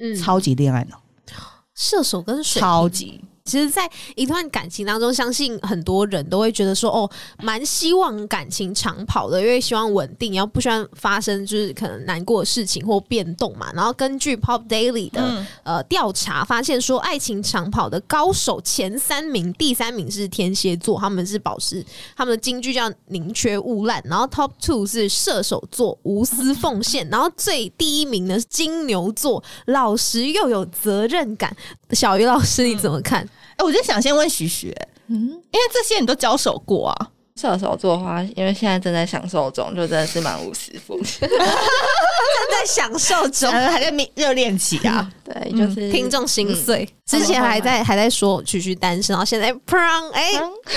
[0.00, 1.00] 嗯，超级恋爱脑，
[1.74, 7.10] 射手跟水瓶超级其实，在一段感情当中，相信很多人都会觉得说，哦，
[7.42, 13.70] 蛮希望感情长跑的，因为希望稳定，然后不希望发生就是可能难过的事情或变动嘛。
[13.74, 21.84] 然后根据 Pop Daily 的、嗯呃调查发现说，爱情长跑的高手前三名，第三名是天蝎座，他们是保持
[22.16, 31.54] 他们的金句叫宁缺毋滥，然后 Top Two 是射手座无私奉献，然后最第一名呢是金牛座，老实又有责任感。
[31.94, 33.26] 小鱼老师你怎么看？
[33.56, 34.74] 哎、我就想先问徐徐、
[35.06, 37.10] 嗯，因为这些你都交手过啊。
[37.36, 41.26] 射手座的话，因为现在正在享受中，就真的是蛮无私奉献。
[41.28, 46.84] 正在享受中，呃还在蜜热恋期啊， 对，就是听众心碎。
[46.84, 49.76] 嗯 之前还在还在说曲曲单身，然后现在砰，
[50.12, 50.30] 哎、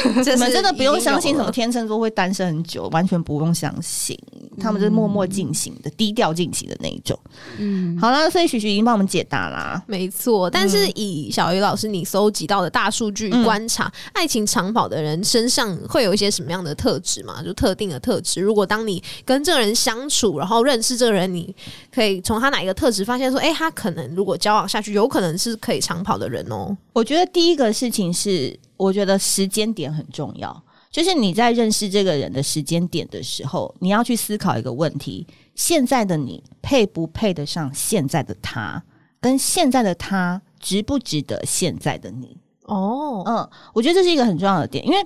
[0.03, 4.19] 你们真的不用相信什么天秤座会单身很久，完全不用相信，
[4.59, 7.17] 他们是默默进行的、低调进行的那一种。
[7.57, 7.97] 嗯。
[7.97, 9.81] 好了，所以徐徐已经帮我们解答啦。
[9.87, 17.41] 没错，但是以小鱼老师你搜集到的大数据嗯观察，爱情长跑的人身上会有一些什么样的特质嘛？
[17.41, 18.41] 就特定的特质。
[18.41, 21.55] 如果当你跟这个人相处，然后认识这个人，你
[21.89, 26.75] 可以从他哪一个特质发现说，哎、他可能如果交往下去，有可能是可以长跑的人哦。
[26.93, 30.63] 我觉得第一个事情是，我觉得时间点很重要。
[30.89, 38.81] 就是你在认识这个人的时间点的时候，你要去思考一个问题：现在的你配不配得上现在的他，
[39.19, 42.37] 跟现在的他值不值得现在的你？
[42.63, 44.97] 哦，嗯，我觉得这是一个很重要的点，因为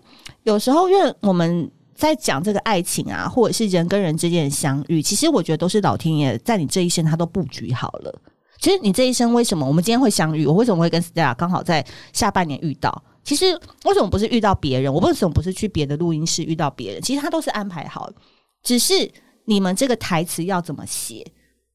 [0.44, 8.22] 有时候因为我们在讲这个爱情啊，或者是人跟人之间的相遇，其实我觉得都是老天爷在你这一生他都布局好了。
[8.62, 10.46] 其实你这一生为什么我们今天会相遇？
[10.46, 13.04] 我为什么会跟 Stella 刚好在下半年遇到？
[13.24, 13.46] 其实
[13.86, 14.94] 为什么不是遇到别人？
[14.94, 17.02] 我为什么不是去别的录音室遇到别人？
[17.02, 18.16] 其实他都是安排好的，
[18.64, 19.12] 只是
[19.46, 21.26] 你们这个台词要怎么写，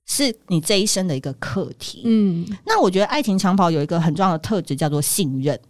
[0.07, 2.03] 是你这一生的一个课题。
[2.05, 5.61] 嗯，那我觉得爱情长跑有一个很重要的特质叫做信任，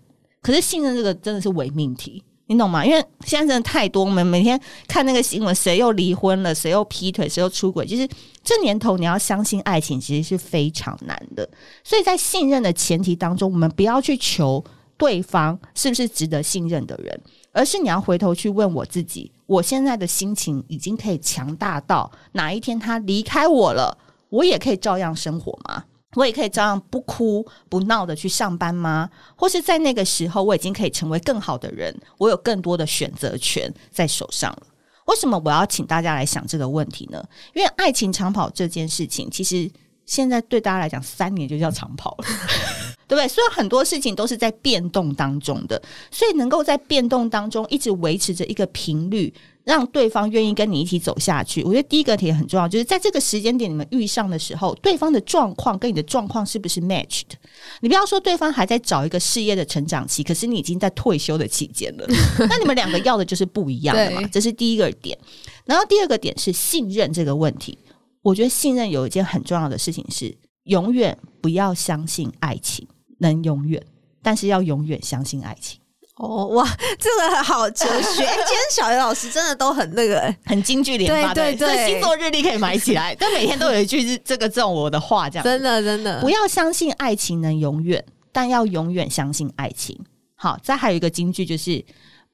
[0.43, 2.85] 可是信任这个真的是伪命题，你懂吗？
[2.87, 8.09] 因为现在真的太多，我们每天看那个新闻，谁又离婚了，谁又劈腿，谁又出轨，就是
[8.45, 11.49] 这年头你要相信爱情其实是非常难的。
[11.83, 14.65] 所以在信任的前提当中，我们不要去求
[14.97, 25.85] 对方是不是值得信任的人，而是你要回头去问我自己，我现在的心情已经可以强大到哪一天他离开我了，我也可以照样生活吗？
[26.17, 29.09] 我也可以照样不哭不闹的去上班吗？
[29.37, 34.63] 或是在那个时候，我已经可以成为更好的人，我有更多的选择权在手上了。
[35.05, 37.25] 为什么我要请大家来想这个问题呢？
[37.55, 39.71] 因为爱情长跑这件事情，其实
[40.05, 42.25] 现在对大家来讲，三年就叫长跑了。
[43.09, 43.29] 对不对？
[43.29, 49.33] 所以很多事情都是在变动当中的，所以能够在变动当中一直维持着一个频率，
[49.67, 51.61] 让对方愿意跟你一起走下去。
[51.65, 57.33] 我觉得第一个题很重要，就是在这个时间点你们遇上的时候，对方的状况跟你的状况是不是 matched？？
[57.81, 62.07] 你不要说对方还在找一个事业的成长期，可是你已经在退休的期间了，
[62.49, 64.23] 那你们两个要的就是不一样的嘛。
[64.29, 65.19] 这是第一个点。
[65.65, 67.77] 然后第二个点是信任这个问题。
[68.23, 72.87] 我觉得信任有一件很重要的事情是，永远不要相信爱情
[73.19, 73.85] 能永远，
[74.23, 75.81] 但是要永远相信爱情。
[76.17, 76.67] 哦，哇，
[76.99, 78.25] 这个好哲学。
[78.25, 88.03] 哎、今天小鱼老师真的都很那个、哎很京剧连发，对对对这星座日历可以买起来， 但每天都有一句是这个这种我的话，这样真的真的不要相信爱情能永远，
[88.33, 89.99] 但要永远相信爱情。
[90.35, 91.85] 好，再还有一个京剧就是：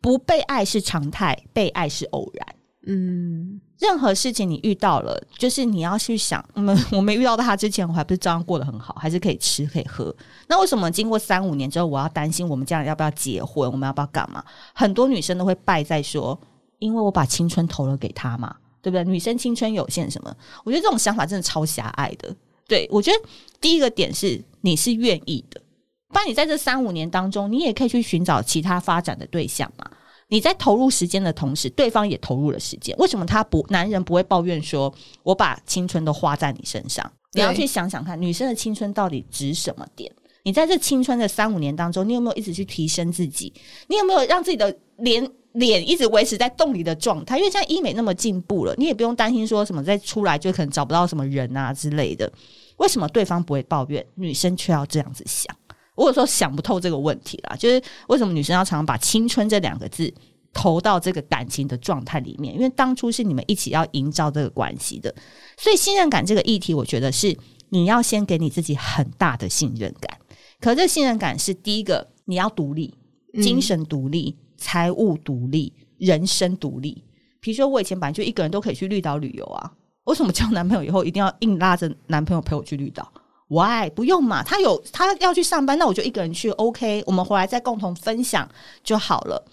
[0.00, 2.46] 不被爱是常态，被爱是偶然。
[2.86, 10.14] 嗯，任何事情你遇到了，就是你要去想，嗯， 我没遇到他之前，我还不是照样过得很好，还是可以吃可以喝。
[10.48, 14.44] 那为什么经过三五年之后，我要担心我们将来要不要结婚，我们要不要干嘛？
[14.74, 16.36] 很多女生都会败在说，
[16.80, 19.04] 因为我把青春投了给他嘛，对不对？
[19.04, 20.36] 女生青春有限，什么？
[20.64, 22.34] 我觉得这种想法真的超狭隘的。
[22.66, 23.18] 对我觉得
[23.60, 25.60] 第一个点是你是愿意的，
[26.08, 29.88] 不然你在这三五年当中，你也可以去寻找其他发展的对象嘛。
[30.32, 32.96] 你在投入时间的同时，对方也投入了时间。
[32.96, 34.90] 为什么他不男人不会抱怨说，
[35.22, 37.12] 我把青春都花在你身上？
[37.32, 40.10] 你要去想想看，女生的青春到底值什么点？
[40.44, 43.52] 你在这青春的三五年当中，你有没有一直去提升自己？
[43.88, 47.36] 你有没有让自己的脸脸一直维持在动力的状态？
[47.36, 52.32] 因为现在医美那么进步了，你也不用担心说什么再出来就可能找不到什么人啊之类的。
[52.78, 55.54] 为什么对方不会抱怨，女生却要这样子想？
[55.94, 60.12] 我有时候想不透这个问题啦，就是为什么女生要常常把青春这两个字
[60.52, 62.54] 投到这个感情的状态里面？
[62.54, 65.14] 因为当初是你们一起要营造这个关系的，
[65.56, 67.36] 所以信任感这个议题，我觉得是
[67.68, 70.18] 你要先给你自己很大的信任感。
[70.60, 72.94] 可这信任感是第一个，你要独立，
[73.34, 77.04] 嗯精神独立、财务独立、人生独立。
[77.40, 79.72] 比如说，我以前本来就一个人都可以去绿岛旅游啊，
[80.04, 83.12] 为什么交男朋友以后一定要硬拉着男朋友陪我去绿岛
[83.52, 83.90] ？Why？
[83.90, 88.48] 不用嘛，他有他要去上班，那我就一个人去，OK，我们回来再共同分享
[88.82, 89.44] 就好了。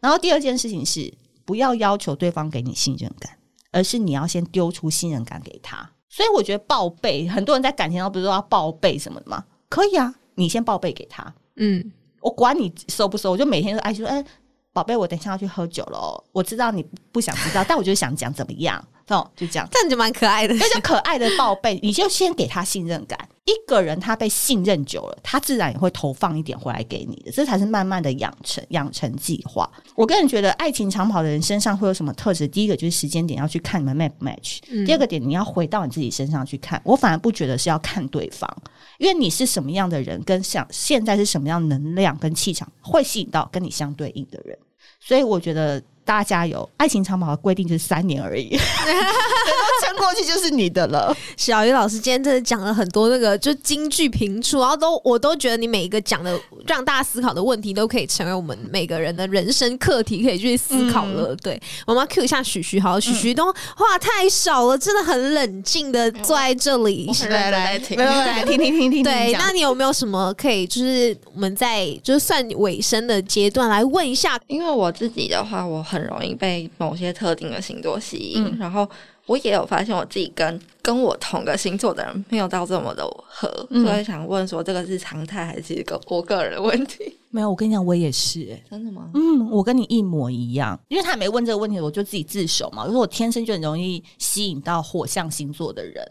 [0.00, 1.10] 然后第二件事情是，
[1.46, 3.32] 不要要求对方给你信任感，
[3.72, 5.90] 而是你要先丢出信任感给他。
[6.08, 9.42] 所以我觉得报备，很多人在感情上不是说要报备什么的吗？
[9.68, 14.24] 可以啊，你先报备给他，嗯，我管你收不收，我就每天都哎说，哎，
[14.72, 19.68] 宝贝，我等一下要去喝酒了哦，我知道你不想知道，但我就想讲怎么样，哦，就这样。
[19.70, 20.54] 这样就蛮可爱的。
[20.54, 23.18] 那就可爱的报备， 你就先给他信任感。
[23.44, 29.70] 一个人他被信任久了，他自然也会投放一点回来给你的，这才是慢慢的养成养成计划。
[29.94, 32.48] 我个人觉得，爱情长跑的人身上会有什么特质？
[32.48, 36.82] 第一个就是时间点要去看你们 match 不 match，、第二个点你要回到你自己身上去看。
[36.84, 38.52] 我反而不觉得是要看对方，
[38.98, 44.58] 因为你是什么样的人，跟想现在是什么样能量跟气场，会吸引到跟你相对应的人。
[44.98, 48.56] 所以我觉得大家加油，爱情长跑的规定就是三年而已，
[49.96, 51.14] 过去就是你的了。
[51.36, 61.34] 小鱼老师今天真的讲了很多那个就金句评出，然后都我都觉得你每一个讲的让大家思考的问题，都可以成为我们每个人的人生课题，可以去思考了。
[61.36, 67.12] 对，我们要 Q 一下许徐，好，许徐都话太少了，真的很冷静的坐在这里我。
[67.12, 69.02] 很认真在听没有，来听听听听。
[69.02, 74.38] 对，那你有没有什么可以，就是我们在就是算尾声的阶段来问一下？
[74.46, 78.88] 因为我自己的话，我很容易被某些特定的星座吸引，嗯然后
[79.26, 87.16] 我也有发现我自己跟跟我同个星座的人没有到这么的合，嗯所以想问说这个是常态还是一个我个人的问题？
[87.30, 87.50] 没有？
[87.50, 89.10] 我跟你讲，我也是、欸真的吗？
[89.14, 92.86] 嗯，我跟你一模一样，因为他没问这个问题，我就自己自首嘛。
[92.86, 96.08] 就是我天生就很容易吸引到火象星座的人，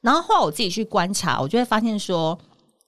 [0.00, 2.38] 然后后来我自己去观察，我就会发现说，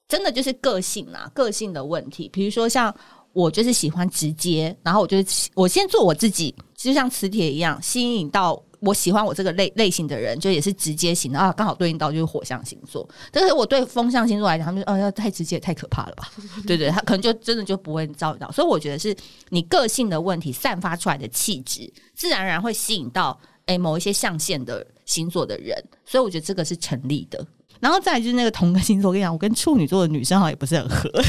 [0.06, 2.28] 真的就是个性啊，个性的问题。
[2.32, 2.94] 比如说像
[3.32, 13.08] 我就是喜欢直接，然后我就是我先做我自己，就像磁铁一样，吸引到我喜欢我这个类类型的人，就也是直接型的啊，刚好对应到就是火象星座。
[13.30, 16.30] 但是我对风象星座来讲，他们就哦要太直接太可怕了吧？
[16.66, 18.50] 对对，他可能就真的就不会招到。
[18.52, 19.14] 所以我觉得是
[19.50, 25.76] 你个性的问题，散发出来的气质，自然而然会吸引到诶某一些象限的星座的人。
[26.04, 27.46] 所以我觉得这个是成立的。
[27.80, 31.10] 然后再来就是那个同个星座，我跟你讲，我跟处女座的女生好像也不是很合。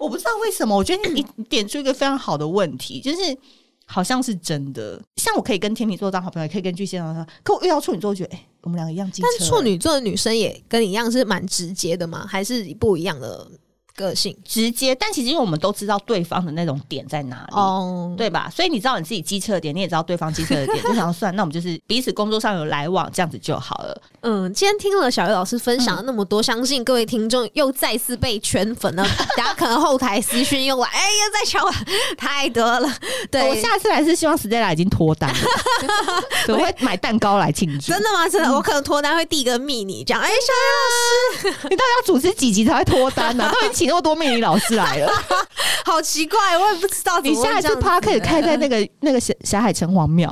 [0.00, 3.18] 我不知道为什么，我觉得你你点出一个非常好的问题，就是
[3.90, 5.00] 好像是真的。
[5.16, 9.28] 像我可以跟天秤座当好朋友，也可以跟巨蟹座当好朋友，可我遇到处女座，我觉得哎、我们两个一样机车。
[9.38, 12.26] 但处女座的女生也跟你一样是蛮直接的吗？
[12.28, 13.46] 还是不一样的
[13.96, 14.36] 个性？
[14.44, 17.54] 直接，但其实因为我们都知道对方的那种点在哪里。
[17.54, 18.50] 哦，对吧？
[18.54, 24.02] 所以你知道你自己机车的点，你也知道对方机车的点，就想要算，那我们就是彼此工作上有来往，这样子就好了。
[24.22, 29.06] 嗯，今天听了小鱼老师分享了那么多，相信各位听众又再次被圈粉了。
[29.36, 31.74] 大家可能后台私讯又来，哎呀，再敲碗，
[32.16, 32.92] 太多了。
[33.30, 35.36] 对，我下次还是希望 Stella 已经脱单了，
[36.46, 37.92] 对 我会买蛋糕来庆祝。
[37.92, 38.28] 真的吗？
[38.28, 40.20] 真的，我可能脱单会递个密你，这样。
[40.20, 45.12] 哎，小鱼老师你到底要主持几集才会脱单呢、都已经请那么多命理老师来了，
[45.84, 50.28] 好奇怪，我也不知道你下一次么会这样子 p a r k 开在那个那个霞霞海城隍庙，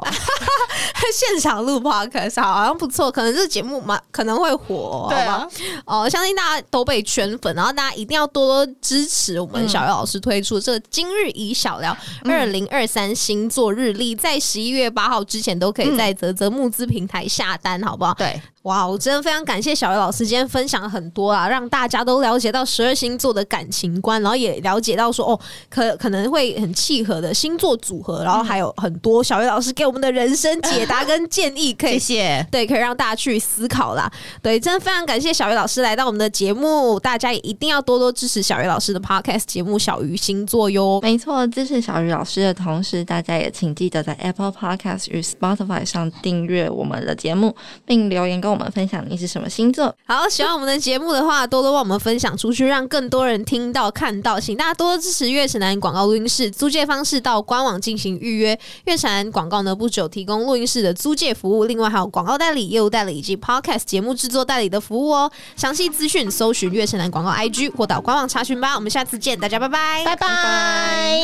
[1.12, 6.02] 现场录 podcast 好像不错，可能这个节目嘛可能会火、哦，对啊好不好？
[6.04, 18.14] 哦，相信大家都被圈粉，然后大家一定要多多支持我们小月老师推出这个今日以小聊二零二三星座日历，在十一月八号之前都可以在泽泽募资平台下单，好不好？
[18.14, 25.40] 对，哇，我真的非常感谢小鱼老师今天分享了很多啊，让大家都了解到十二星座的感情观，然后也了解到说哦，
[25.70, 32.46] 可可能会很契合的星座组合，然后还有很多小鱼老师给我们的人生解答跟建议，可以谢谢。
[32.50, 34.10] 对，可以让大家去思考啦。
[34.42, 40.98] 对，真的非常感谢小鱼老师来到我们的节目，大家也一定要多多支持小鱼老师的 podcast 节目《小鱼星座》哟。
[41.02, 47.54] 没错，支持小鱼老师的同时，大家也请记得在 Apple Podcast 与 Spotify 上订阅我们的节目，
[47.84, 49.94] 并留言跟我们分享你是什么星座。
[50.06, 54.40] 好，喜欢我们的节目的话，多多帮我们分享出去，让更多人听到、看到。
[54.40, 58.58] 请大家多多支持月城南广告录音室，租借方式到官网进行预约。
[58.84, 65.30] 月城南广告呢，不只有提供录音室的租借服务，另外还有广告代理、业务代理以及 Podcast 节目制作代理的服务哦。
[65.56, 68.74] 详细资讯搜寻月城南广告 IG 或到官网查询吧。
[68.74, 71.20] 我们下次见，大家拜拜，拜拜。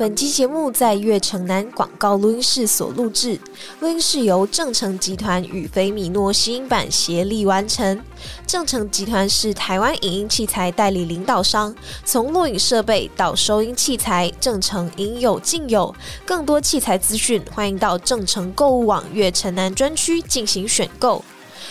[0.00, 3.38] 本期节目在悦城南广告录音室所录制，
[3.80, 8.02] 录音室由正成集团与菲米诺吸音版协力完成。
[8.46, 15.94] 正成集团是台湾影音器材代理领导商，从录影设备到收音器材，正成应有尽有。
[16.24, 21.22] 更多器材资讯，欢迎到正成购物网悦城南专区进行选购。